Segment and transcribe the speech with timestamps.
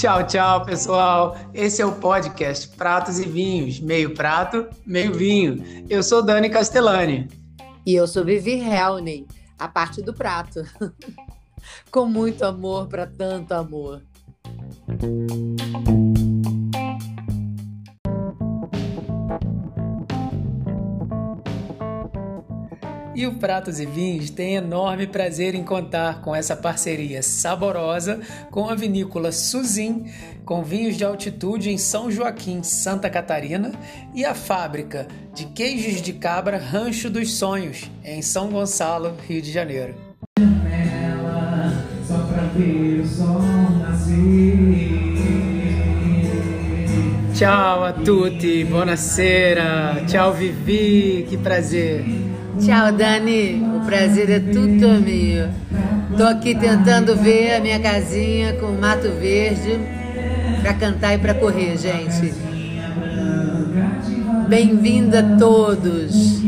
[0.00, 1.36] Tchau, tchau, pessoal.
[1.52, 5.62] Esse é o podcast Pratos e Vinhos, meio prato, meio vinho.
[5.90, 7.28] Eu sou Dani Castellani.
[7.84, 9.26] E eu sou Vivi Helney,
[9.58, 10.62] a parte do prato.
[11.90, 14.00] Com muito amor para tanto amor.
[23.20, 28.18] E o Pratos e Vinhos tem enorme prazer em contar com essa parceria saborosa
[28.50, 30.06] com a vinícola Suzin,
[30.42, 33.72] com vinhos de altitude em São Joaquim, Santa Catarina,
[34.14, 39.52] e a fábrica de queijos de cabra Rancho dos Sonhos, em São Gonçalo, Rio de
[39.52, 39.94] Janeiro.
[47.34, 50.06] Tchau a tutti, buonasera.
[50.06, 52.30] Tchau Vivi, que prazer.
[52.60, 53.62] Tchau, Dani.
[53.76, 55.48] O prazer é tudo meu.
[56.16, 59.78] Tô aqui tentando ver a minha casinha com mato verde
[60.60, 62.34] para cantar e para correr, gente.
[64.46, 66.39] Bem-vinda a todos.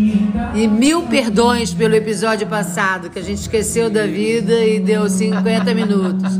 [0.55, 5.75] E mil perdões pelo episódio passado, que a gente esqueceu da vida e deu 50
[5.75, 6.37] minutos.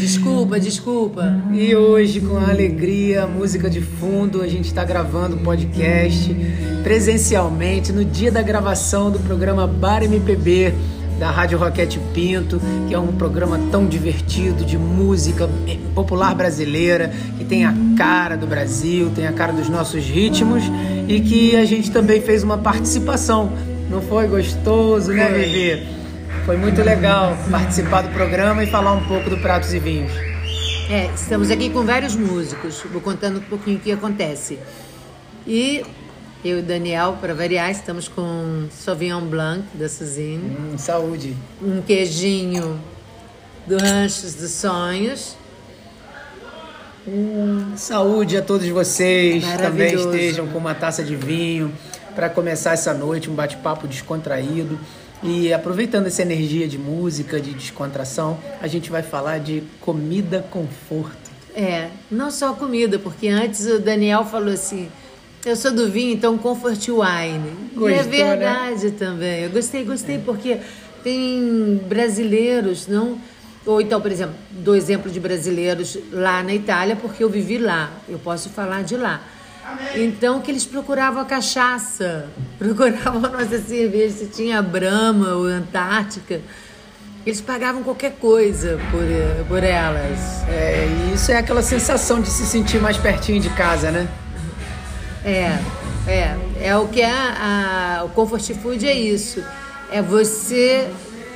[0.00, 1.40] Desculpa, desculpa.
[1.52, 6.34] E hoje, com a alegria, música de fundo, a gente está gravando o podcast
[6.82, 10.74] presencialmente no dia da gravação do programa Bar MPB
[11.18, 15.48] da Rádio Roquete Pinto, que é um programa tão divertido de música
[15.94, 20.62] popular brasileira, que tem a cara do Brasil, tem a cara dos nossos ritmos
[21.08, 23.52] e que a gente também fez uma participação.
[23.90, 25.86] Não foi gostoso, né, Vivi?
[26.44, 30.12] Foi muito legal participar do programa e falar um pouco do Pratos e Vinhos.
[30.90, 34.58] É, estamos aqui com vários músicos, vou contando um pouquinho o que acontece.
[35.46, 35.84] E
[36.44, 40.56] eu e Daniel, para variar, estamos com Sauvignon Blanc da Suzine.
[40.56, 41.36] Hum, saúde.
[41.62, 42.80] Um queijinho
[43.64, 45.36] do Ranchos dos Sonhos.
[47.06, 49.44] Hum, saúde a todos vocês.
[49.56, 51.72] Também estejam com uma taça de vinho
[52.12, 54.80] para começar essa noite, um bate-papo descontraído.
[55.22, 61.30] E aproveitando essa energia de música, de descontração, a gente vai falar de comida conforto.
[61.54, 64.88] É, não só comida, porque antes o Daniel falou assim
[65.44, 67.70] eu sou do vinho, então comfort wine.
[67.74, 68.36] Gostou, e é né?
[68.36, 68.94] verdade né?
[68.96, 69.42] também.
[69.42, 70.18] Eu gostei, gostei, é.
[70.18, 70.58] porque
[71.02, 73.18] tem brasileiros, não.
[73.66, 77.90] Ou então, por exemplo, do exemplo de brasileiros lá na Itália, porque eu vivi lá.
[78.08, 79.20] Eu posso falar de lá.
[79.94, 82.26] Então, que eles procuravam a cachaça,
[82.58, 86.40] procuravam a nossa cerveja, se tinha Brahma ou Antártica.
[87.24, 90.42] Eles pagavam qualquer coisa por, por elas.
[90.48, 94.08] É, e isso é aquela sensação de se sentir mais pertinho de casa, né?
[95.24, 95.58] É,
[96.06, 96.36] é.
[96.60, 99.42] É o que é a, o comfort food é isso.
[99.90, 100.88] É você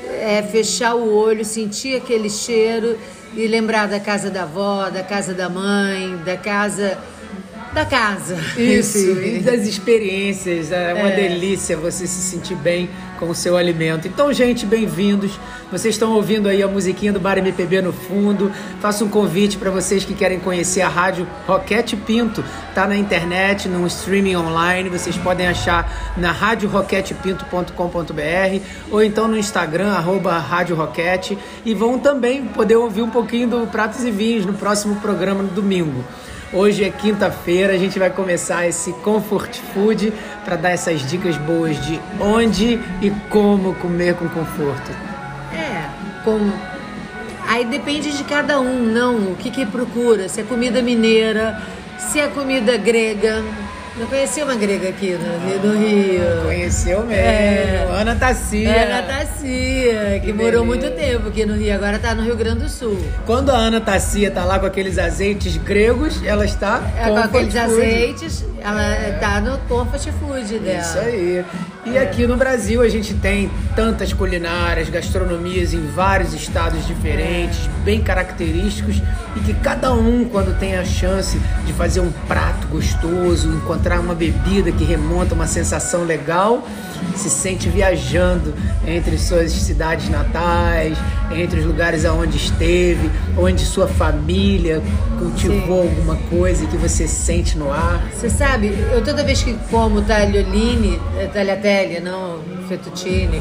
[0.07, 2.99] é, fechar o olho, sentir aquele cheiro
[3.35, 6.97] e lembrar da casa da avó, da casa da mãe, da casa
[7.77, 8.37] da casa.
[8.57, 10.73] Isso, e das experiências.
[10.73, 11.15] É uma é.
[11.15, 12.89] delícia você se sentir bem
[13.19, 14.09] com o seu alimento.
[14.09, 15.39] Então, gente, bem-vindos.
[15.71, 18.51] Vocês estão ouvindo aí a musiquinha do Bar MPB no fundo.
[18.81, 22.43] Faço um convite para vocês que querem conhecer a rádio Roquete Pinto.
[22.75, 24.89] Tá na internet, no streaming online.
[24.89, 31.37] Vocês podem achar na radioroquetepinto.com.br ou então no Instagram, arroba Rádio Roquete.
[31.63, 35.51] E vão também poder ouvir um pouquinho do Pratos e Vinhos no próximo programa no
[35.51, 36.03] domingo.
[36.53, 40.13] Hoje é quinta-feira, a gente vai começar esse comfort food
[40.45, 44.93] para dar essas dicas boas de onde e como comer com conforto.
[45.53, 45.89] É,
[46.25, 46.39] com
[47.49, 51.61] aí depende de cada um, não, o que que procura, se é comida mineira,
[51.99, 53.43] se é comida grega,
[53.99, 56.43] não conhecia uma grega aqui no Rio do Rio.
[56.45, 57.15] Conheceu mesmo.
[57.15, 57.89] É.
[57.91, 58.85] Ana Tassia.
[58.85, 62.65] Ana Tassia, que, que morou muito tempo aqui no Rio, agora está no Rio Grande
[62.65, 62.99] do Sul.
[63.25, 67.57] Quando a Ana Tassia tá lá com aqueles azeites gregos, ela está é, com aqueles
[67.57, 70.81] azeites, ela está no comfort food dela.
[70.81, 71.45] Isso aí.
[71.89, 78.03] E aqui no Brasil a gente tem tantas culinárias, gastronomias em vários estados diferentes, bem
[78.03, 79.01] característicos
[79.37, 84.17] e que cada um, quando tem a chance de fazer um prato gostoso, encontrar uma
[84.17, 86.67] bebida que remonta uma sensação legal,
[87.15, 88.55] se sente viajando
[88.87, 90.97] entre suas cidades natais,
[91.31, 94.83] entre os lugares aonde esteve, onde sua família
[95.19, 95.89] cultivou Sim.
[95.89, 98.03] alguma coisa que você sente no ar.
[98.13, 103.41] Você sabe, eu toda vez que como tagliolini, eh, tagliatelle, não fettuccine,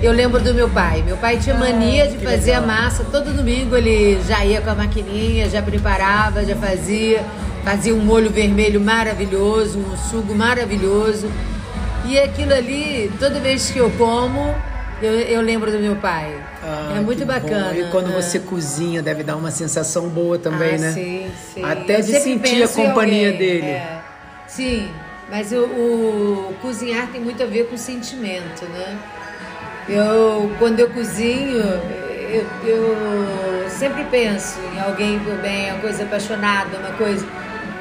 [0.00, 1.02] eu lembro do meu pai.
[1.02, 2.62] Meu pai tinha mania de fazer legal.
[2.62, 3.04] a massa.
[3.04, 7.24] Todo domingo ele já ia com a maquininha, já preparava, já fazia.
[7.64, 11.28] Fazia um molho vermelho maravilhoso, um sugo maravilhoso.
[12.08, 14.54] E aquilo ali, toda vez que eu como,
[15.00, 16.34] Eu, eu lembro do meu pai.
[16.60, 17.72] Ah, é muito bacana.
[17.72, 17.80] bom.
[17.80, 18.20] E quando é.
[18.20, 20.92] você cozinha, deve dar uma sensação boa também, ah, né?
[20.92, 21.64] Sim, sim.
[21.64, 23.66] Até Eu de sentir a companhia alguém, dele.
[23.66, 24.00] é.
[24.48, 24.88] Sim,
[25.30, 28.98] mas o, o cozinhar tem muito a ver com sentimento, né?
[29.88, 36.76] Eu, quando eu cozinho, eu, eu sempre penso em alguém por bem, uma coisa apaixonada,
[36.76, 37.24] uma coisa,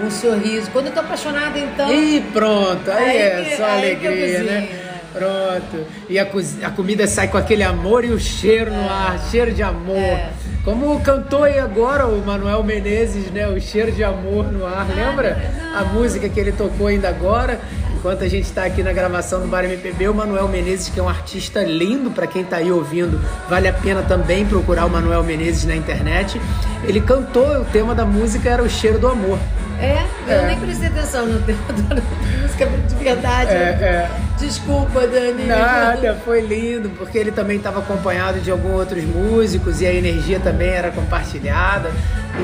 [0.01, 0.69] um sorriso.
[0.71, 1.91] Quando eu tô apaixonada, então.
[1.91, 4.43] E pronto, aí, Aí é só aí alegria, né?
[4.61, 4.69] né?
[5.13, 5.85] Pronto.
[6.09, 9.51] E a, cozi- a comida sai com aquele amor e o cheiro no ar, cheiro
[9.51, 9.97] de amor.
[9.97, 10.29] É.
[10.63, 13.47] Como cantou aí agora o Manuel Menezes, né?
[13.47, 14.85] O cheiro de amor no ar.
[14.93, 15.37] Lembra
[15.75, 17.59] a música que ele tocou ainda agora?
[17.95, 21.03] Enquanto a gente está aqui na gravação do Bar MPB, o Manuel Menezes, que é
[21.03, 23.19] um artista lindo, para quem está aí ouvindo,
[23.49, 26.39] vale a pena também procurar o Manuel Menezes na internet.
[26.83, 29.39] Ele cantou, o tema da música era o cheiro do amor.
[29.79, 30.47] É, eu É.
[30.47, 31.59] nem prestei atenção no tema
[31.89, 31.95] da
[32.41, 33.51] música de verdade.
[33.51, 34.09] É, é.
[34.39, 35.45] Desculpa, Dani.
[35.45, 40.39] Nada, foi lindo, porque ele também estava acompanhado de alguns outros músicos e a energia
[40.39, 41.91] também era compartilhada.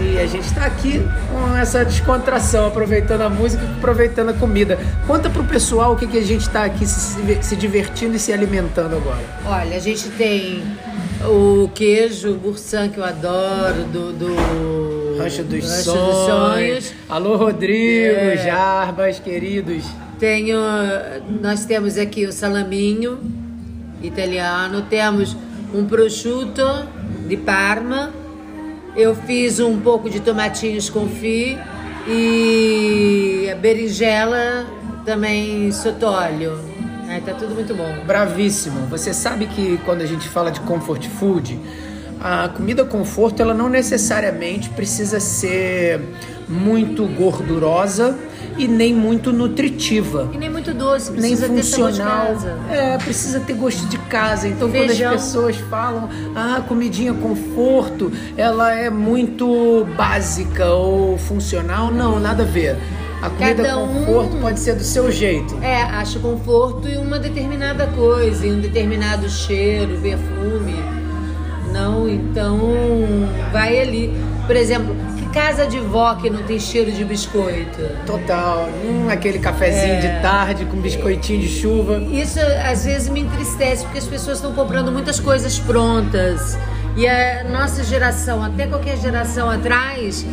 [0.02, 4.80] E a gente está aqui com essa descontração, aproveitando a música e aproveitando a comida.
[5.06, 8.34] Conta pro pessoal o que, que a gente está aqui se, se divertindo e se
[8.34, 9.22] alimentando agora.
[9.46, 10.64] Olha, a gente tem
[11.26, 16.16] o queijo bursan que eu adoro, do, do Rancho dos, Rancho sonhos.
[16.16, 16.94] dos Sonhos.
[17.10, 18.38] Alô, Rodrigo, É.
[18.38, 19.84] Jarbas, queridos.
[20.20, 20.58] Tenho,
[21.42, 23.20] nós temos aqui o salaminho
[24.02, 25.36] italiano, temos
[25.74, 26.64] um prosciutto
[27.28, 28.12] de Parma.
[28.96, 31.58] Eu fiz um pouco de tomatinhos confit
[32.08, 34.66] e a berinjela
[35.06, 36.58] também sotolho.
[37.08, 37.92] Aí tá tudo muito bom.
[38.06, 38.86] Bravíssimo.
[38.88, 41.60] Você sabe que quando a gente fala de comfort food,
[42.24, 46.00] a comida conforto ela não necessariamente precisa ser
[46.48, 48.18] muito gordurosa
[48.58, 50.30] e nem muito nutritiva.
[50.34, 52.28] E nem muito doce, Nem precisa de funcional.
[52.28, 52.58] casa.
[52.70, 54.48] É, precisa ter gosto de casa.
[54.48, 55.10] Então, Feijão.
[55.10, 62.44] quando as pessoas falam, ah, comidinha conforto, ela é muito básica ou funcional, não, nada
[62.44, 62.78] a ver.
[63.22, 65.58] A comida Cada um- conforto pode ser do seu jeito.
[65.64, 70.76] É, acho conforto em uma determinada coisa, em um determinado cheiro, perfume.
[71.74, 72.60] Não, então
[73.52, 74.14] vai ali.
[74.46, 77.82] Por exemplo, que casa de vó que não tem cheiro de biscoito?
[78.06, 78.70] Total.
[78.86, 80.00] Hum, aquele cafezinho É.
[80.00, 81.98] de tarde com biscoitinho de chuva.
[82.12, 82.40] Isso
[82.70, 86.58] às vezes me entristece porque as pessoas estão comprando muitas coisas prontas.
[86.96, 90.24] E a nossa geração, até qualquer geração atrás,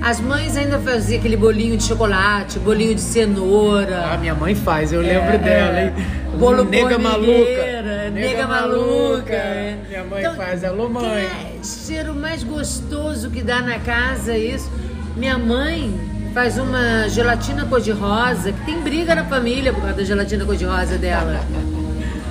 [0.00, 4.16] as mães ainda faziam aquele bolinho de chocolate, bolinho de A cenoura.
[4.18, 5.92] minha mãe faz, eu lembro dela, hein?
[6.38, 7.75] Bolo nega maluca.
[8.06, 9.42] Formigueira, nega maluca.
[9.88, 11.28] Minha mãe Então, faz, alô mãe.
[11.60, 14.70] Que cheiro mais gostoso que dá na casa é isso.
[15.16, 15.92] Minha mãe
[16.34, 21.40] faz uma gelatina cor-de-rosa, que tem briga na família por causa da gelatina cor-de-rosa dela.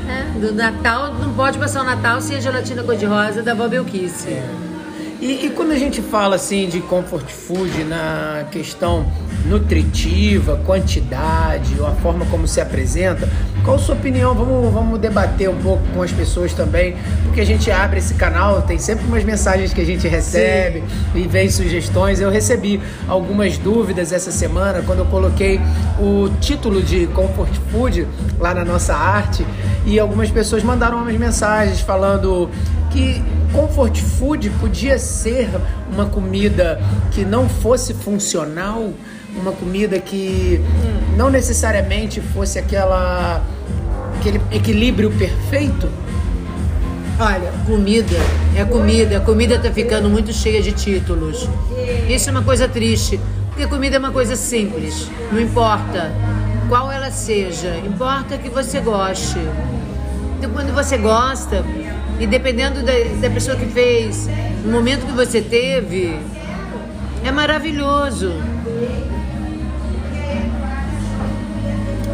[0.08, 4.40] É, do Natal, não pode passar o Natal sem a gelatina cor-de-rosa da Vó Belquice.
[5.26, 9.08] E, e quando a gente fala assim de comfort food na questão
[9.48, 13.28] nutritiva, quantidade, ou a forma como se apresenta,
[13.64, 14.36] qual a sua opinião?
[14.36, 18.62] Vamos, vamos debater um pouco com as pessoas também, porque a gente abre esse canal,
[18.62, 20.84] tem sempre umas mensagens que a gente recebe
[21.16, 22.22] e vem sugestões.
[22.22, 25.60] Eu recebi algumas dúvidas essa semana quando eu coloquei
[26.00, 28.08] o título de comfort food
[28.38, 29.44] lá na nossa arte
[29.88, 32.48] e algumas pessoas mandaram umas mensagens falando
[32.92, 33.24] que
[33.56, 35.50] comfort food podia ser
[35.92, 36.82] uma comida
[37.12, 38.92] que não fosse funcional,
[39.34, 40.62] uma comida que
[41.16, 43.42] não necessariamente fosse aquela
[44.20, 45.90] aquele equilíbrio perfeito.
[47.18, 48.18] Olha, comida
[48.58, 49.18] é comida.
[49.18, 51.48] A comida tá ficando muito cheia de títulos.
[52.10, 53.20] Isso é uma coisa triste,
[53.50, 55.10] porque comida é uma coisa simples.
[55.32, 56.12] Não importa
[56.68, 59.40] qual ela seja, importa que você goste.
[60.38, 61.64] Então, quando você gosta,
[62.20, 64.28] e dependendo da, da pessoa que fez,
[64.64, 66.18] no momento que você teve,
[67.24, 68.34] é maravilhoso.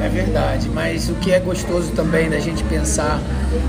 [0.03, 3.19] É verdade, mas o que é gostoso também da gente pensar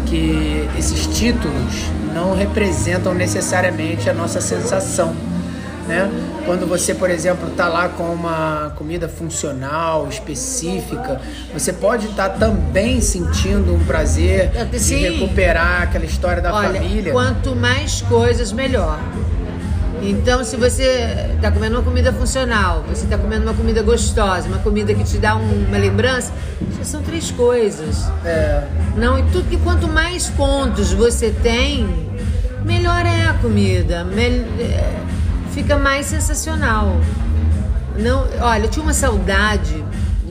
[0.06, 5.14] que esses títulos não representam necessariamente a nossa sensação.
[5.92, 6.10] Né?
[6.46, 11.20] Quando você, por exemplo, está lá com uma comida funcional, específica,
[11.52, 15.00] você pode estar também sentindo um prazer de Sim.
[15.02, 17.12] recuperar aquela história da Olha, família.
[17.12, 18.98] quanto mais coisas, melhor.
[20.02, 24.58] Então, se você está comendo uma comida funcional, você está comendo uma comida gostosa, uma
[24.58, 26.32] comida que te dá um- uma lembrança,
[26.78, 28.04] já são três coisas.
[28.24, 28.62] É,
[28.96, 31.86] Não, e tudo que quanto mais pontos você tem,
[32.64, 34.90] melhor é a comida, mel- é,
[35.62, 37.00] fica mais sensacional.
[37.96, 39.84] Não, olha, eu tinha uma saudade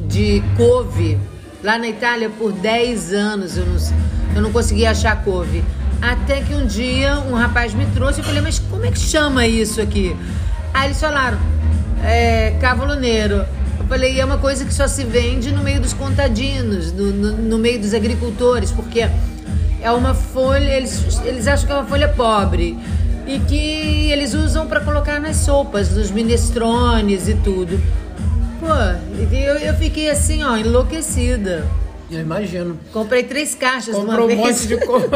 [0.07, 1.17] de couve
[1.63, 3.77] Lá na Itália, por 10 anos, eu não,
[4.35, 5.63] eu não conseguia achar couve.
[6.01, 9.45] Até que um dia um rapaz me trouxe, eu falei, mas como é que chama
[9.45, 10.15] isso aqui?
[10.73, 11.38] Aí eles falaram,
[12.03, 13.45] é, cavoloneiro.
[13.79, 17.38] Eu falei, é uma coisa que só se vende no meio dos contadinos, no, no,
[17.38, 19.07] no meio dos agricultores, porque
[19.79, 22.75] é uma folha, eles, eles acham que é uma folha pobre
[23.28, 27.80] e que eles usam para colocar nas sopas, nos minestrones e tudo.
[28.60, 28.68] Pô,
[29.36, 31.66] eu, eu fiquei assim, ó, enlouquecida.
[32.10, 32.78] Eu imagino.
[32.92, 34.40] Comprei três caixas Comprou uma um vez.
[34.40, 35.08] monte de couve.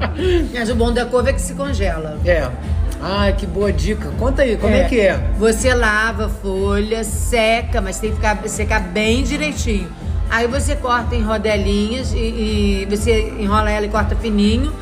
[0.54, 2.18] Mas o bom da couve é que se congela.
[2.24, 2.48] é.
[3.06, 4.10] Ah, que boa dica.
[4.18, 5.20] Conta aí, como é, que é?
[5.38, 9.88] Você lava a folha, seca, mas tem que ficar, secar bem direitinho.
[10.30, 14.72] Aí você corta em rodelinhas e, e você enrola ela e corta fininho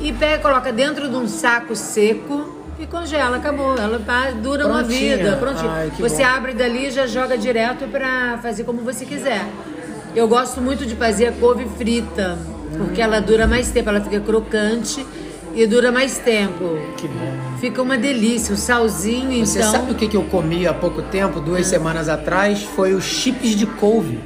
[0.00, 3.76] e pega, coloca dentro de um saco seco e congela, acabou.
[3.76, 3.98] Ela
[4.40, 5.16] dura uma Prontinha.
[5.16, 5.70] vida, prontinho.
[5.70, 6.28] Ai, você bom.
[6.28, 9.44] abre dali e já joga direto pra fazer como você quiser.
[10.14, 12.38] Eu gosto muito de fazer a couve frita,
[12.76, 15.04] porque ela dura mais tempo, ela fica crocante
[15.54, 16.78] e dura mais tempo.
[16.96, 17.32] Que bom.
[17.60, 19.72] Fica uma delícia, o salzinho, Você então.
[19.72, 22.62] sabe o que, que eu comi há pouco tempo, duas semanas atrás?
[22.62, 24.20] Foi os chips de couve.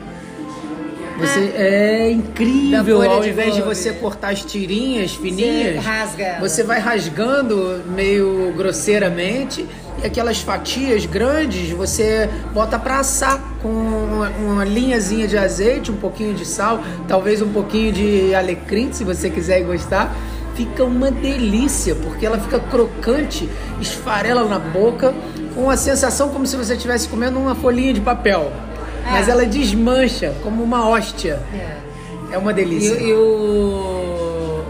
[1.26, 3.74] Você é Da incrível, ao de invés de couve.
[3.74, 6.40] você cortar as tirinhas fininhas, rasga ela.
[6.40, 9.66] você vai rasgando meio grosseiramente
[10.02, 15.96] e aquelas fatias grandes você bota pra assar com uma, uma linhazinha de azeite, um
[15.96, 20.14] pouquinho de sal, talvez um pouquinho de alecrim, se você quiser e gostar.
[20.54, 23.48] Fica uma delícia, porque ela fica crocante,
[23.80, 25.14] esfarela na boca,
[25.54, 28.52] com a sensação como se você estivesse comendo uma folhinha de papel.
[29.04, 29.30] Mas É.
[29.32, 31.40] ela desmancha como uma hóstia.
[31.52, 31.76] É.
[32.34, 32.94] É uma E, delícia.
[32.94, 34.64] e o.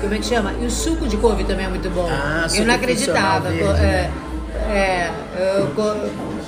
[0.00, 0.52] Como é que chama?
[0.60, 2.08] E o suco de couve também é muito bom.
[2.10, 3.50] Ah, eu não acreditava.
[3.50, 4.10] verde, é,
[4.70, 5.10] é,
[5.58, 5.96] eu co-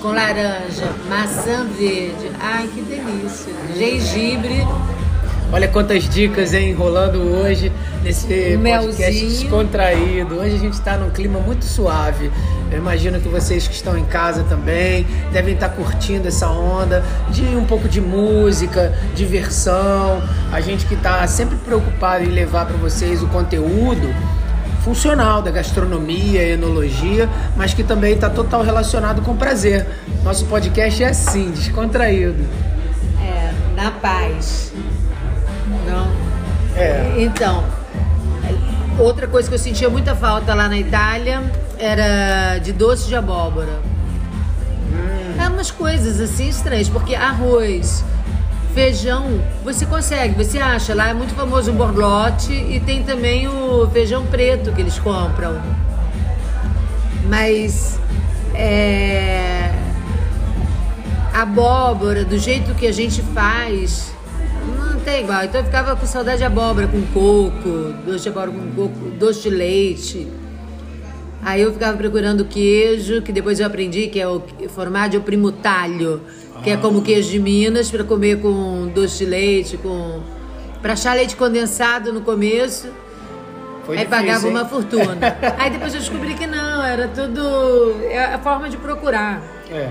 [0.01, 2.31] com laranja, maçã verde.
[2.41, 3.53] Ai, que delícia.
[3.77, 4.67] Gengibre.
[5.53, 7.73] Olha quantas dicas, hein, rolando hoje
[8.03, 10.37] nesse Um podcast descontraído.
[10.37, 12.31] Hoje a gente está num clima muito suave.
[12.71, 17.45] Eu imagino que vocês que estão em casa também devem estar curtindo essa onda de
[17.57, 20.23] um pouco de música, diversão.
[20.53, 24.15] A gente que está sempre preocupado em levar para vocês o conteúdo
[24.83, 29.87] funcional da gastronomia, enologia, mas que também está total relacionado com prazer.
[30.25, 32.43] Nosso podcast é assim, descontraído.
[33.21, 34.73] É, na paz.
[35.87, 36.11] Não?
[36.75, 37.15] É.
[37.19, 37.63] Então,
[38.99, 41.43] outra coisa que eu sentia muita falta lá na Itália
[41.79, 43.81] era de doce de abóbora.
[45.39, 48.05] É umas coisas assim estranhas, porque arroz,
[48.75, 50.95] feijão, você consegue, você acha.
[50.95, 55.61] Lá é muito famoso o borlote e tem também o feijão preto que eles compram.
[57.29, 57.99] Mas
[58.55, 59.73] é,
[61.33, 64.13] abóbora, do jeito que a gente faz,
[65.11, 65.45] tem igual.
[65.45, 69.43] Então eu ficava com saudade de abóbora com coco, doce de abóbora com coco, doce
[69.43, 70.29] de leite.
[71.43, 75.51] Aí eu ficava procurando queijo, que depois eu aprendi que é o formaggio de primo
[75.51, 76.21] talho,
[76.63, 80.21] que é como queijo de Minas, para comer com doce de leite, com
[80.83, 82.89] para achar leite condensado no começo.
[83.85, 84.53] Foi aí difícil, pagava hein?
[84.53, 85.19] uma fortuna.
[85.59, 89.43] aí depois eu descobri que não, era tudo é a forma de procurar.
[89.71, 89.91] É.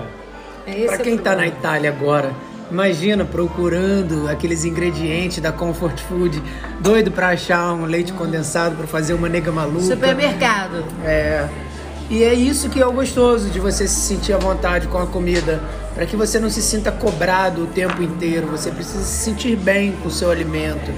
[0.66, 1.46] É Pra é quem tá na.
[1.46, 2.32] Itália agora,
[2.70, 6.42] imagina procurando aqueles ingredientes da Comfort Food,
[6.80, 9.80] doido pra achar um leite condensado pra fazer uma nega maluca.
[9.80, 10.84] Supermercado.
[11.04, 11.48] É.
[12.08, 15.06] E é isso que é o gostoso de você se sentir à vontade com a
[15.06, 15.62] comida,
[15.94, 18.48] para que você não se sinta cobrado o tempo inteiro.
[18.48, 20.90] Você precisa se sentir bem com o seu alimento.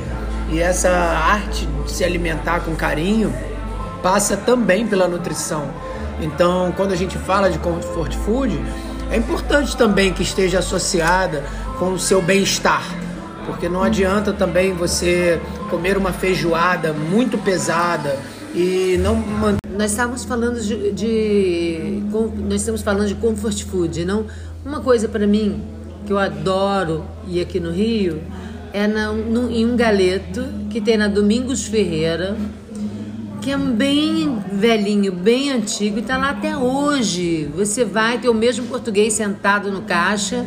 [0.51, 3.33] E essa arte de se alimentar com carinho
[4.03, 5.71] passa também pela nutrição.
[6.21, 8.59] Então, quando a gente fala de comfort food,
[9.13, 11.45] é importante também que esteja associada
[11.79, 12.83] com o seu bem-estar.
[13.47, 18.17] Porque não adianta também você comer uma feijoada muito pesada
[18.55, 22.03] e não manter Nós estávamos falando de, de-
[22.45, 24.27] nós estamos falando de comfort food, não?
[24.65, 25.61] Uma coisa para mim
[26.07, 28.21] que eu adoro ir aqui no Rio
[28.73, 32.37] é na, no- em um galeto que tem na Domingos Ferreira,
[33.43, 37.51] que é bem velhinho, bem antigo e tá lá até hoje.
[37.57, 40.47] Você vai ter o mesmo português sentado no caixa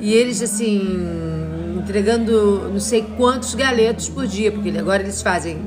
[0.00, 0.98] e eles assim
[1.78, 5.58] entregando não sei quantos galetos por dia, porque agora eles fazem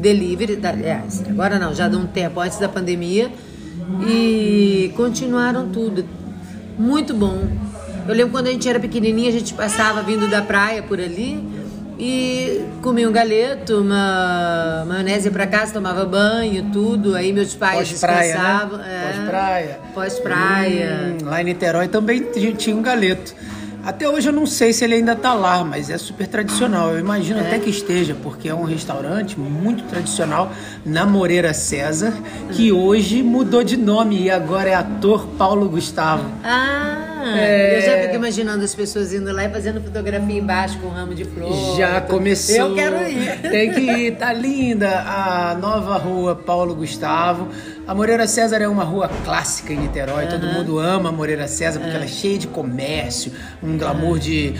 [0.00, 3.28] delivery, aliás, agora não, já dá um tempo antes da pandemia
[4.08, 6.04] e continuaram tudo.
[6.78, 7.48] Muito bom.
[8.06, 11.65] Eu lembro quando a gente era pequenininha, a gente passava vindo da praia por ali
[11.98, 17.14] e comia um galeto, uma maionese para casa, tomava banho, tudo.
[17.14, 18.78] Aí meus pais Pós-praia, descansavam.
[18.78, 18.84] né?
[18.88, 19.12] é.
[19.12, 19.80] Pós-praia.
[19.94, 21.16] Pós-praia.
[21.20, 23.34] Hum, lá em Niterói também tinha tinha um galeto.
[23.86, 26.90] Até hoje eu não sei se ele ainda está lá, mas é super tradicional.
[26.90, 27.42] Eu imagino é.
[27.46, 30.50] até que esteja, porque é um restaurante muito tradicional
[30.84, 32.12] na Moreira César,
[32.50, 36.28] que hoje mudou de nome e agora é ator Paulo Gustavo.
[36.42, 37.15] Ah!
[37.34, 37.78] É...
[37.78, 41.14] Eu já fico imaginando as pessoas indo lá e fazendo fotografia embaixo com um ramo
[41.14, 41.76] de flor.
[41.76, 42.56] Já começou.
[42.56, 43.40] Eu quero ir.
[43.50, 44.16] Tem que ir.
[44.16, 47.48] Tá linda a nova rua Paulo Gustavo.
[47.86, 50.24] A Moreira César é uma rua clássica em Niterói.
[50.24, 50.30] Uhum.
[50.30, 51.96] Todo mundo ama a Moreira César porque uhum.
[51.96, 53.30] ela é cheia de comércio,
[53.62, 54.18] um glamour uhum.
[54.18, 54.54] de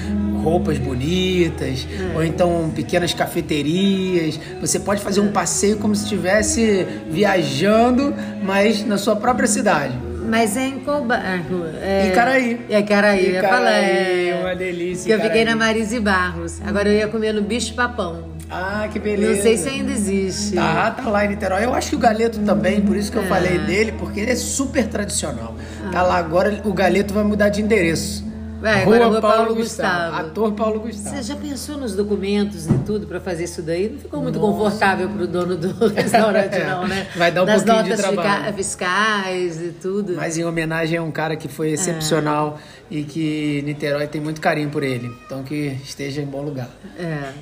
[0.44, 4.38] roupas bonitas, ou então pequenas cafeterias.
[4.60, 9.98] Você pode fazer um passeio como se estivesse viajando, mas na sua própria cidade.
[10.26, 11.64] Mas é em qual bairro?
[11.80, 12.08] É...
[12.08, 12.60] Icaraí.
[12.68, 13.70] É Icaraí, Icaraí, falar.
[13.70, 14.40] É...
[14.40, 15.12] uma delícia.
[15.12, 16.60] eu fiquei na Marise Barros.
[16.64, 18.36] Agora eu ia comer no Bicho Papão.
[18.50, 19.34] Ah, que beleza.
[19.34, 20.54] Não sei se ainda existe.
[20.54, 21.64] Tá, tá lá em Niterói.
[21.64, 23.26] Eu acho que o Galeto também, por isso que eu é.
[23.26, 25.56] falei dele, porque ele é super tradicional.
[25.84, 25.90] Ah.
[25.90, 28.25] Tá lá agora, o Galeto vai mudar de endereço.
[28.60, 30.10] Vai, Rua, Rua Paulo, Paulo Gustavo.
[30.10, 30.28] Gustavo.
[30.28, 31.16] Ator Paulo Gustavo.
[31.16, 33.90] Você já pensou nos documentos e tudo para fazer isso daí?
[33.90, 34.52] Não ficou muito Nossa.
[34.52, 37.06] confortável para o dono do restaurante, não, né?
[37.16, 38.40] Vai dar um pouquinho de trabalho.
[38.40, 40.14] notas fiscais e tudo.
[40.16, 42.58] Mas em homenagem a um cara que foi excepcional
[42.90, 42.94] é.
[42.94, 45.14] e que Niterói tem muito carinho por ele.
[45.26, 46.70] Então que esteja em bom lugar.
[46.98, 47.32] É.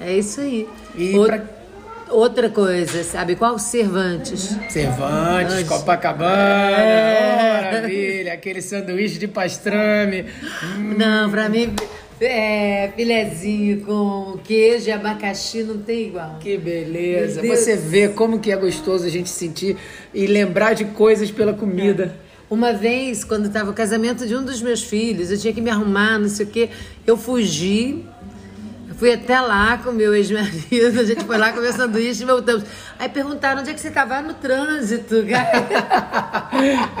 [0.00, 0.66] É isso aí.
[0.96, 1.26] E o...
[1.26, 1.59] pra
[2.10, 3.58] Outra coisa, sabe qual?
[3.58, 4.56] Cervantes.
[4.68, 5.68] Cervantes, Antes.
[5.68, 7.62] Copacabana, é.
[7.62, 10.26] maravilha, aquele sanduíche de pastrame.
[10.76, 10.94] Hum.
[10.98, 11.74] Não, pra mim,
[12.20, 16.36] é, filezinho com queijo e abacaxi não tem igual.
[16.40, 17.40] Que beleza.
[17.42, 19.76] Você vê como que é gostoso a gente sentir
[20.12, 22.14] e lembrar de coisas pela comida.
[22.26, 22.30] É.
[22.50, 25.70] Uma vez, quando estava o casamento de um dos meus filhos, eu tinha que me
[25.70, 26.68] arrumar, não sei o quê,
[27.06, 28.04] eu fugi
[29.00, 32.64] Fui até lá com meu ex-marido, a gente foi lá comer sanduíche e voltamos.
[32.98, 35.66] Aí perguntaram onde é que você estava no trânsito, cara.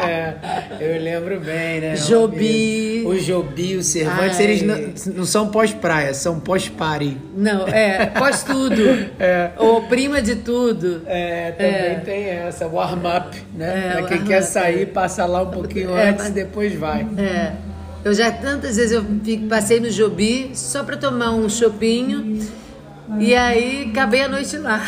[0.08, 0.34] é,
[0.80, 1.96] eu lembro bem, né?
[1.96, 3.04] Jobi.
[3.04, 4.44] O Jobi, o Cervantes, Ai.
[4.44, 7.18] eles não, não são pós-praia, são pós-party.
[7.36, 8.80] Não, é, pós-tudo.
[9.20, 9.50] é.
[9.58, 11.02] Ou prima de tudo.
[11.04, 12.02] É, também é.
[12.02, 13.88] tem essa, warm-up, né?
[13.88, 17.06] É, pra quem quer sair, passa lá um pouquinho é, antes e depois vai.
[17.18, 17.69] É.
[18.04, 19.04] Eu já tantas vezes eu
[19.48, 22.40] passei no Jobi só para tomar um chopinho.
[23.18, 24.80] E aí acabei a noite lá.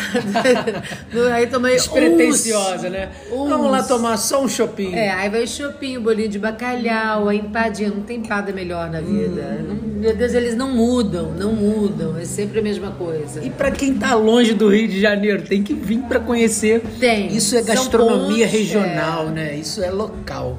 [1.35, 3.09] aí tomei Despretensiosa, uns, né?
[3.31, 3.49] Uns.
[3.49, 4.95] Vamos lá tomar só um chopinho.
[4.95, 7.89] É, aí vai o chopinho, bolinho de bacalhau, a empadinha.
[7.89, 9.59] Não tem empada melhor na vida.
[9.59, 9.99] Hum.
[9.99, 12.17] Meu Deus, eles não mudam, não mudam.
[12.17, 13.43] É sempre a mesma coisa.
[13.43, 16.81] E para quem tá longe do Rio de Janeiro, tem que vir para conhecer.
[16.99, 17.27] Tem.
[17.27, 19.31] Isso é gastronomia pontos, regional, é.
[19.31, 19.55] né?
[19.55, 20.57] Isso é local.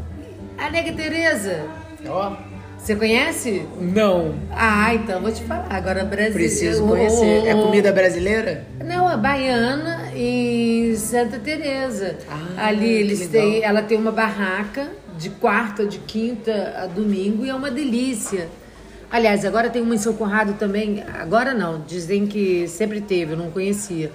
[0.58, 1.64] A Nega Tereza
[2.08, 2.36] Ó.
[2.84, 3.66] Você conhece?
[3.80, 4.34] Não.
[4.50, 5.66] Ah, então vou te falar.
[5.70, 6.34] Agora brasileiro.
[6.34, 7.46] Preciso conhecer.
[7.46, 8.66] É comida brasileira?
[8.84, 12.18] Não, é baiana em Santa Teresa.
[12.28, 17.48] Ah, Ali eles têm, ela tem uma barraca de quarta, de quinta a domingo e
[17.48, 18.48] é uma delícia.
[19.10, 21.02] Aliás, agora tem uma em São Conrado também.
[21.18, 24.12] Agora não, dizem que sempre teve, eu não conhecia.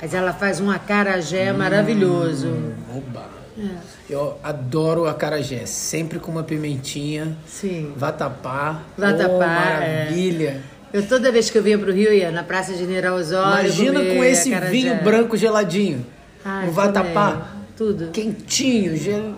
[0.00, 2.52] Mas ela faz um acarajé hum, maravilhoso.
[2.94, 3.41] Oba.
[3.58, 3.70] É.
[4.08, 7.36] Eu adoro acarajé, sempre com uma pimentinha.
[7.46, 7.92] Sim.
[7.96, 8.82] Vatapá.
[8.96, 9.34] Vatapá.
[9.34, 10.60] Oh, maravilha.
[10.68, 10.98] É.
[10.98, 13.66] Eu toda vez que eu vinha pro Rio ia na Praça General Osório.
[13.66, 14.72] Imagina com esse acarajé.
[14.72, 16.04] vinho branco geladinho.
[16.44, 17.52] Ai, o vatapá.
[17.76, 18.08] Tudo.
[18.08, 19.34] Quentinho, gel...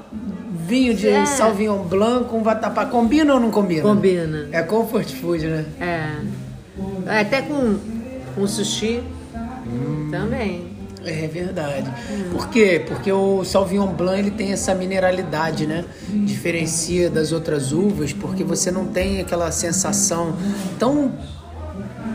[0.67, 1.25] vinho de é.
[1.25, 2.87] Sauvignon Blanc com vatapá.
[2.87, 3.83] Combina ou não combina?
[3.83, 4.49] Combina.
[4.51, 5.65] É comfort food, né?
[5.81, 7.21] É.
[7.21, 7.79] Até com,
[8.35, 9.01] com sushi
[9.67, 10.09] hum.
[10.11, 10.74] também.
[11.07, 11.91] É verdade.
[12.31, 12.83] Por quê?
[12.87, 15.85] Porque o Sauvignon Blanc ele tem essa mineralidade, né?
[16.09, 20.35] Diferencia das outras uvas, porque você não tem aquela sensação
[20.79, 21.13] tão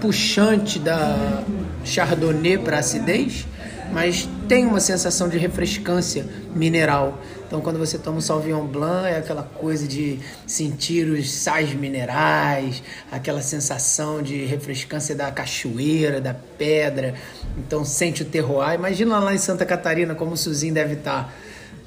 [0.01, 1.43] puxante da
[1.83, 3.47] Chardonnay para acidez,
[3.91, 7.19] mas tem uma sensação de refrescância mineral.
[7.47, 12.83] Então, quando você toma um Sauvignon Blanc, é aquela coisa de sentir os sais minerais,
[13.11, 17.15] aquela sensação de refrescância da cachoeira, da pedra.
[17.57, 18.75] Então, sente o terroir.
[18.75, 21.23] Imagina lá em Santa Catarina como o Suzinho deve estar.
[21.23, 21.33] Tá.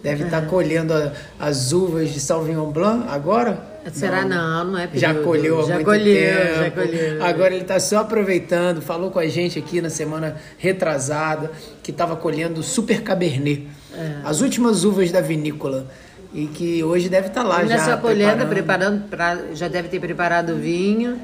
[0.03, 3.72] Deve estar tá colhendo a, as uvas de Sauvignon Blanc agora?
[3.93, 5.01] Será não, não, não é período.
[5.01, 6.55] Já colheu há já muito colheu, tempo.
[6.55, 7.25] Já colheu.
[7.25, 8.81] Agora ele está só aproveitando.
[8.81, 11.51] Falou com a gente aqui na semana retrasada
[11.83, 13.69] que estava colhendo Super Cabernet.
[13.95, 14.17] É.
[14.25, 15.87] As últimas uvas da vinícola.
[16.35, 17.77] E que hoje deve estar tá lá e já.
[17.77, 21.21] Nessa colhendo, preparando, pra, já deve ter preparado o vinho.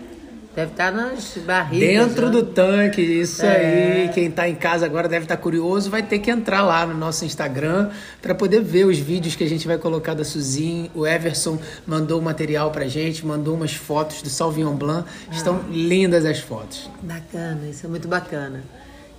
[0.58, 2.08] Deve estar tá nas barrigas.
[2.08, 4.06] Dentro do tanque, isso é.
[4.06, 4.08] aí.
[4.08, 6.94] Quem está em casa agora deve estar tá curioso, vai ter que entrar lá no
[6.94, 7.90] nosso Instagram
[8.20, 10.90] para poder ver os vídeos que a gente vai colocar da Suzin.
[10.96, 15.08] O Everson mandou o material para gente, mandou umas fotos do Sauvignon Blanc.
[15.30, 15.32] Ah.
[15.32, 16.90] Estão lindas as fotos.
[17.02, 18.64] Bacana, isso é muito bacana.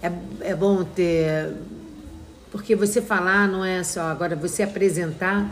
[0.04, 1.54] É, é bom ter
[2.52, 5.50] porque você falar não é só agora você apresentar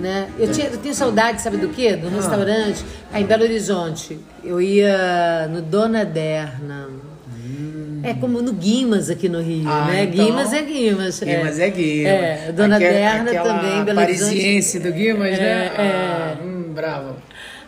[0.00, 0.28] Né?
[0.38, 1.94] Eu, tinha, eu tenho saudade, sabe do quê?
[1.94, 2.10] Do ah.
[2.10, 4.18] restaurante, aí em Belo Horizonte.
[4.42, 6.88] Eu ia no Dona Derna.
[7.30, 8.00] Hum.
[8.02, 10.04] É como no Guimas aqui no Rio, ah, né?
[10.04, 11.20] Então, Guimas é Guimas.
[11.20, 12.12] Guimas é, é Guimas.
[12.12, 14.78] É, Dona Aquela, Derna também, Belo Horizonte.
[14.80, 15.44] do Guimas, né?
[15.44, 16.36] É, é.
[16.36, 17.16] Ah, hum, bravo.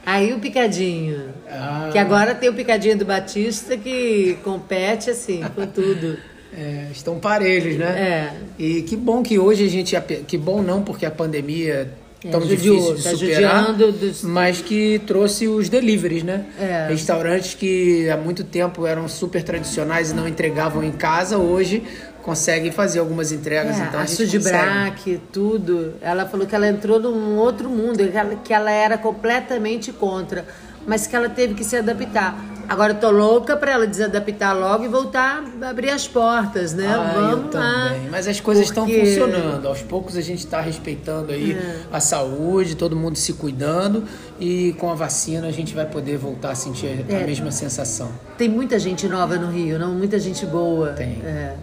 [0.05, 1.29] Aí o picadinho.
[1.49, 1.89] Ah.
[1.93, 6.19] Que agora tem o picadinho do Batista que compete assim com tudo.
[6.57, 7.87] É, estão parelhos, né?
[7.87, 8.63] É.
[8.63, 9.97] E que bom que hoje a gente.
[10.27, 11.91] Que bom não, porque a pandemia
[12.25, 14.23] é, tão difícil de tá superar, dos...
[14.23, 16.47] mas que trouxe os deliveries, né?
[16.59, 16.87] É.
[16.89, 21.83] Restaurantes que há muito tempo eram super tradicionais e não entregavam em casa, hoje
[22.23, 23.79] conseguem fazer algumas entregas.
[23.79, 25.93] É, então a, a de Braque, tudo.
[26.01, 30.47] Ela falou que ela entrou num outro mundo, que ela, que ela era completamente contra,
[30.87, 32.54] mas que ela teve que se adaptar.
[32.69, 36.87] Agora eu tô louca para ela desadaptar logo e voltar a abrir as portas, né?
[36.87, 37.89] Ah, Vamos eu lá.
[37.89, 38.09] Também.
[38.11, 38.93] Mas as coisas Porque...
[38.93, 39.69] estão funcionando.
[39.69, 41.81] Aos poucos a gente está respeitando aí é.
[41.93, 44.05] a saúde, todo mundo se cuidando
[44.41, 47.23] e com a vacina a gente vai poder voltar a sentir é.
[47.23, 48.11] a mesma sensação.
[48.39, 49.93] Tem muita gente nova no Rio, não?
[49.95, 50.91] Muita gente boa.
[50.91, 51.21] Tem.
[51.25, 51.57] É.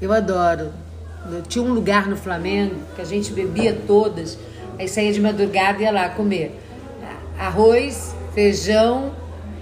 [0.00, 0.72] Eu adoro.
[1.30, 4.38] Eu tinha um lugar no Flamengo que a gente bebia todas,
[4.78, 6.60] aí saía de madrugada e ia lá comer
[7.38, 9.12] arroz, feijão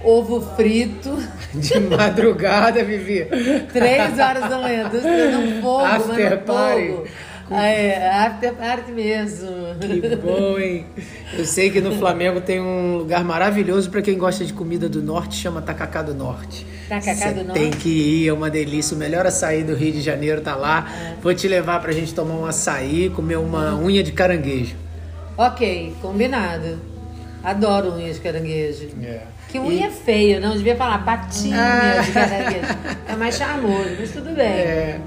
[0.04, 1.16] ovo frito.
[1.54, 3.26] De madrugada, Vivi.
[3.72, 6.88] Três horas da manhã, no fogo, After party.
[6.88, 7.06] fogo.
[7.54, 9.50] Ah, é, after party mesmo.
[9.78, 10.86] Que bom, hein?
[11.36, 15.02] Eu sei que no Flamengo tem um lugar maravilhoso para quem gosta de comida do
[15.02, 16.66] norte, chama Tacacá do Norte.
[16.88, 17.60] Tacacá do Norte?
[17.60, 18.94] Tem que ir, é uma delícia.
[18.94, 20.88] O melhor açaí do Rio de Janeiro tá lá.
[20.98, 21.14] É.
[21.20, 24.76] Vou te levar pra gente tomar um açaí, comer uma unha de caranguejo.
[25.36, 26.78] Ok, combinado.
[27.44, 28.88] Adoro unha de caranguejo.
[29.02, 29.20] É.
[29.52, 29.90] Que unha e...
[29.90, 32.00] feia, não devia falar patinha ah.
[32.00, 32.66] de caranguejo.
[33.06, 34.46] É mais charmoso, mas tudo bem.
[34.46, 35.00] É.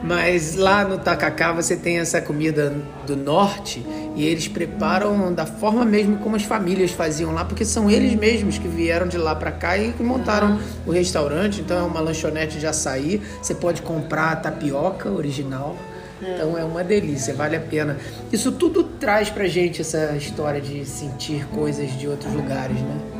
[0.00, 2.72] Mas lá no Tacacá você tem essa comida
[3.04, 3.84] do norte
[4.14, 8.58] e eles preparam da forma mesmo como as famílias faziam lá, porque são eles mesmos
[8.58, 10.60] que vieram de lá para cá e que montaram uhum.
[10.86, 11.60] o restaurante.
[11.60, 13.20] Então é uma lanchonete de açaí.
[13.42, 15.74] Você pode comprar a tapioca original.
[16.22, 16.34] É.
[16.34, 17.96] Então é uma delícia, vale a pena.
[18.30, 23.13] Isso tudo traz pra gente essa história de sentir coisas de outros lugares, né?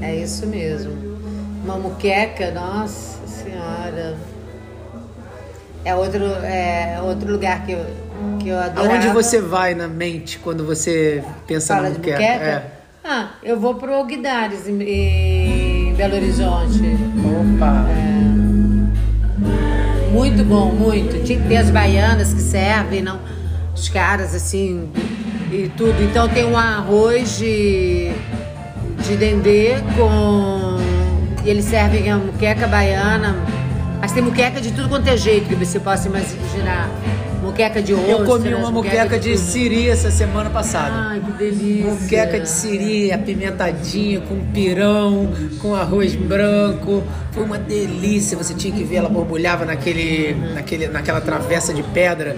[0.00, 0.92] É isso mesmo.
[1.64, 4.16] Uma muqueca, nossa senhora.
[5.84, 7.86] É outro, é outro lugar que eu,
[8.40, 8.90] que eu adoro.
[8.90, 12.22] Aonde você vai na mente quando você pensa Fala na muqueca?
[12.22, 12.72] É.
[13.04, 16.82] Ah, eu vou pro Guidares em, em Belo Horizonte.
[17.24, 17.86] Opa!
[17.88, 18.18] É.
[20.12, 21.24] Muito bom, muito.
[21.26, 23.20] Tem as baianas que servem, não?
[23.74, 24.90] Os caras assim
[25.52, 26.02] e tudo.
[26.02, 28.12] Então tem um arroz de
[29.08, 30.76] de dendê com.
[31.44, 33.36] E eles servem a muqueca baiana.
[34.00, 36.90] Mas tem muqueca de tudo quanto é jeito que você possa imaginar.
[37.42, 38.04] Muqueca de osso.
[38.04, 40.92] Eu comi uma muqueca, de, de siri essa semana passada.
[40.92, 41.90] Ai, que delícia.
[41.90, 47.02] Muqueca de siri, apimentadinha, com pirão, com arroz branco.
[47.32, 48.36] Foi uma delícia.
[48.36, 52.36] Você tinha que ver, ela borbulhava naquele, naquele, naquela travessa de pedra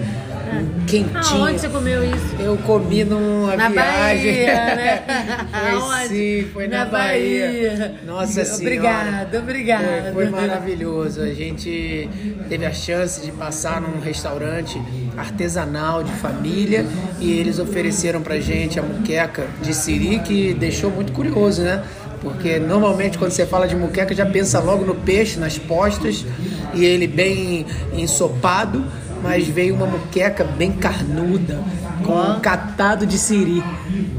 [0.87, 1.43] quentinho.
[1.43, 2.35] Aonde você comeu isso?
[2.39, 4.45] Eu comi numa na viagem.
[4.45, 5.03] Bahia, né?
[5.79, 7.47] foi sim, foi na, na Bahia.
[7.47, 7.95] Bahia.
[8.05, 8.61] Nossa Senhora.
[8.61, 10.11] Obrigada, obrigada.
[10.13, 11.21] Foi, foi maravilhoso.
[11.21, 12.09] A gente
[12.49, 14.81] teve a chance de passar num restaurante
[15.17, 16.85] artesanal de família
[17.19, 21.83] e eles ofereceram pra gente a muqueca de siri que deixou muito curioso, né?
[22.21, 26.25] Porque normalmente quando você fala de muqueca já pensa logo no peixe, nas postas
[26.73, 28.85] e ele bem ensopado
[29.21, 31.59] mas veio uma muqueca bem carnuda,
[32.03, 33.63] com um catado de siri.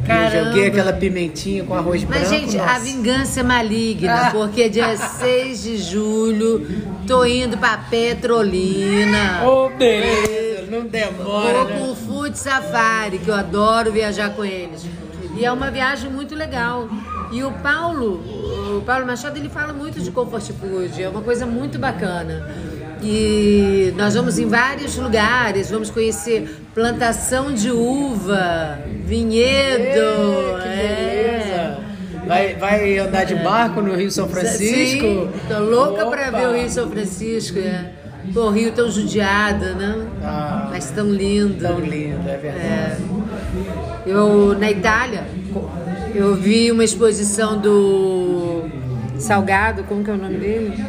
[0.06, 0.36] Caramba.
[0.36, 2.30] Eu joguei aquela pimentinha com arroz mas, branco.
[2.30, 2.70] Mas, gente, nossa.
[2.70, 4.30] a vingança é maligna, ah.
[4.30, 6.66] porque dia 6 de julho
[7.06, 9.42] tô indo pra Petrolina.
[9.44, 11.52] Ô, oh, beleza, não demora.
[11.52, 11.78] Vou né?
[11.78, 14.86] com o Food Safari, que eu adoro viajar com eles.
[15.36, 16.88] E é uma viagem muito legal.
[17.32, 18.22] E o Paulo,
[18.76, 22.46] o Paulo Machado, ele fala muito de comfort food, é uma coisa muito bacana.
[23.02, 30.60] E nós vamos em vários lugares, vamos conhecer plantação de uva, vinhedo.
[30.62, 31.78] que é.
[32.26, 35.00] Vai, vai andar de barco no Rio São Francisco?
[35.00, 37.58] Sim, tô louca para ver o Rio São Francisco.
[37.58, 37.90] É.
[38.32, 40.06] Pô, o Rio tão judiado, né?
[40.22, 41.60] Ah, Mas tão lindo.
[41.60, 42.64] Tão lindo, é verdade.
[42.64, 42.96] É.
[44.06, 45.24] Eu, na Itália,
[46.14, 48.68] eu vi uma exposição do
[49.18, 50.84] Salgado, como que é o nome dele?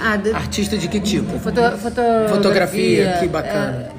[0.00, 0.30] Ah, de...
[0.32, 1.38] Artista de que tipo?
[1.38, 2.28] Foto, fotografia.
[2.28, 3.90] Fotografia, que bacana.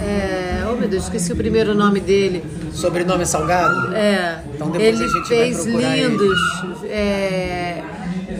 [0.00, 2.44] É, é, oh meu Deus, esqueci o primeiro nome dele.
[2.72, 3.94] Sobrenome é Salgado?
[3.94, 4.40] É.
[4.54, 6.38] Então depois ele a gente fez vai lindos.
[6.84, 7.82] É,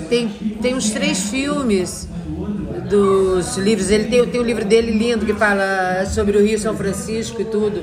[0.09, 0.29] tem,
[0.61, 2.09] tem uns três filmes
[2.89, 3.91] dos livros.
[3.91, 7.45] Ele tem, tem um livro dele lindo que fala sobre o Rio São Francisco e
[7.45, 7.83] tudo.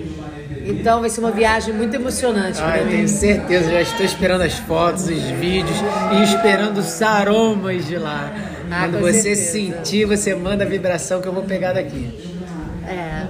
[0.65, 4.53] Então vai ser uma viagem muito emocionante ah, eu tenho certeza, já estou esperando as
[4.53, 5.77] fotos, os vídeos
[6.13, 8.31] e esperando os aromas de lá.
[8.75, 9.51] Ah, Quando você certeza.
[9.51, 12.09] sentir, você manda a vibração que eu vou pegar daqui.
[12.87, 13.27] É.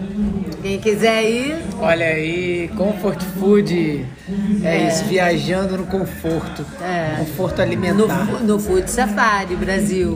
[0.62, 1.58] Quem quiser ir.
[1.82, 4.06] Olha aí, Comfort Food.
[4.64, 4.88] É, é.
[4.88, 6.66] isso, viajando no conforto.
[6.82, 7.18] É.
[7.18, 8.26] Conforto alimentar.
[8.26, 10.16] No, no Food Safari Brasil.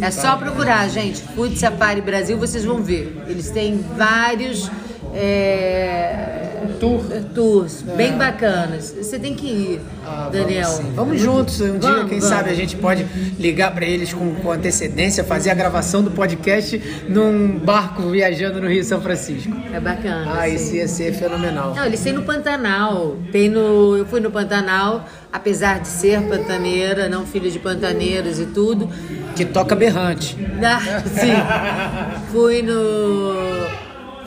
[0.00, 1.20] É só procurar, gente.
[1.34, 3.14] Food Safari Brasil, vocês vão ver.
[3.28, 4.70] Eles têm vários
[5.14, 6.47] é,
[6.80, 7.02] Tour.
[7.34, 7.96] tours é.
[7.96, 8.94] bem bacanas.
[8.96, 10.70] Você tem que ir, ah, Daniel.
[10.70, 11.60] Vamos, vamos juntos.
[11.60, 12.24] Um vamos, dia, quem vamos.
[12.24, 13.04] sabe, a gente pode
[13.38, 18.68] ligar para eles com, com, antecedência, fazer a gravação do podcast num barco viajando no
[18.68, 19.52] Rio São Francisco.
[19.72, 20.40] É bacana.
[20.40, 21.74] Ah, isso ia ser fenomenal.
[21.74, 23.16] Não, eles têm no Pantanal.
[23.30, 28.46] Tem no, eu fui no Pantanal, apesar de ser pantaneira, não filho de pantaneiros e
[28.46, 28.88] tudo.
[29.34, 30.36] Que toca berrante.
[30.62, 31.32] Ah, sim.
[32.32, 33.68] fui no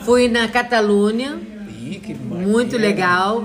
[0.04, 1.51] Fui na Catalunha.
[2.46, 3.42] Muito legal,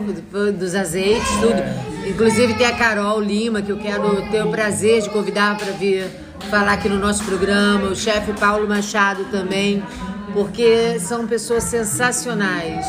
[0.57, 2.07] dos azeites, tudo.
[2.07, 6.05] Inclusive tem a Carol Lima, que eu quero ter o prazer de convidar para vir
[6.49, 9.83] falar aqui no nosso programa, o chefe Paulo Machado também,
[10.33, 12.85] porque são pessoas sensacionais.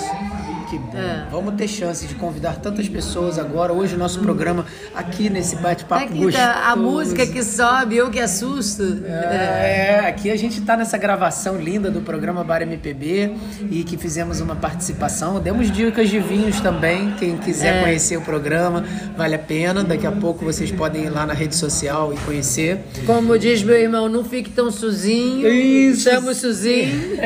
[0.69, 0.99] Que bom.
[0.99, 1.27] É.
[1.31, 3.73] Vamos ter chance de convidar tantas pessoas agora.
[3.73, 6.37] Hoje o nosso programa aqui nesse bate-papo aqui gostoso.
[6.37, 9.03] Tá a música que sobe, eu que assusto.
[9.07, 10.07] É, é.
[10.07, 13.33] aqui a gente está nessa gravação linda do programa Bar MPB
[13.71, 15.41] e que fizemos uma participação.
[15.41, 17.15] Demos dicas de vinhos também.
[17.19, 17.81] Quem quiser é.
[17.81, 18.85] conhecer o programa,
[19.17, 19.83] vale a pena.
[19.83, 22.79] Daqui a pouco vocês podem ir lá na rede social e conhecer.
[23.07, 25.49] Como diz meu irmão, não fique tão sozinho.
[25.49, 26.03] Isso.
[26.03, 27.19] Chama o Suzinho.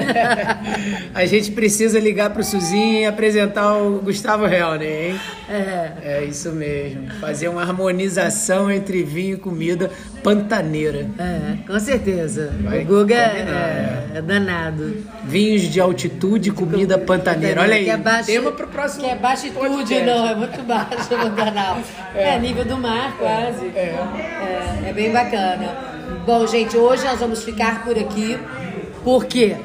[1.12, 5.20] a gente precisa ligar para o Suzinho e apresentar apresentar o Gustavo Helner, hein?
[5.48, 5.92] É.
[6.02, 7.10] É isso mesmo.
[7.20, 9.90] Fazer uma harmonização entre vinho e comida
[10.22, 11.08] pantaneira.
[11.18, 12.52] É, com certeza.
[12.62, 14.96] Vai o Guga é, é, danado.
[15.24, 17.62] Vinhos de altitude, comida pantaneira.
[17.62, 21.08] Olha aí, que é baixo, tema pro próximo Que é baixitude, não, é muito baixo
[21.08, 21.78] Pantanal.
[22.14, 22.34] É.
[22.34, 23.66] é nível do mar, quase.
[23.74, 23.96] É.
[24.84, 24.88] é.
[24.88, 25.92] É bem bacana.
[26.26, 28.38] Bom, gente, hoje nós vamos ficar por aqui.
[29.02, 29.56] Por quê?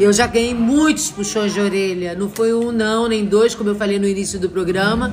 [0.00, 2.14] Eu já ganhei muitos puxões de orelha.
[2.14, 5.12] Não foi um, não, nem dois, como eu falei no início do programa.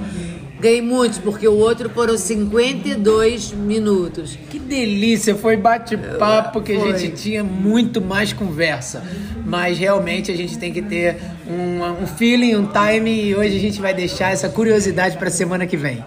[0.60, 4.38] Ganhei muitos, porque o outro foram 52 minutos.
[4.50, 5.36] Que delícia!
[5.36, 9.04] Foi bate-papo que a gente tinha muito mais conversa.
[9.46, 13.26] Mas realmente a gente tem que ter um, um feeling, um time.
[13.26, 16.04] E hoje a gente vai deixar essa curiosidade para a semana que vem.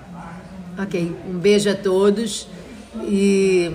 [0.78, 1.14] Ok.
[1.28, 2.48] Um beijo a todos.
[3.02, 3.70] E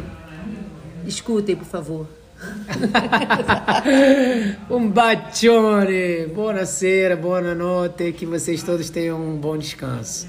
[1.06, 2.08] escutem, por favor.
[4.70, 10.28] um bacione, buonasera, buonanotte, que vocês todos tenham um bom descanso.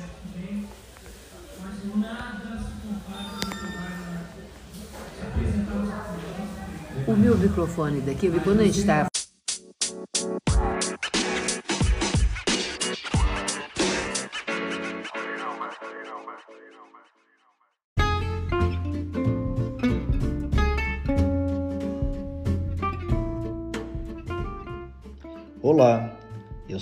[7.06, 9.06] O meu microfone daqui, quando a gente está